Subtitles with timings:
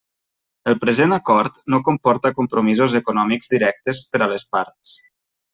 [0.71, 4.99] El present acord no comporta compromisos econòmics directes per a les parts.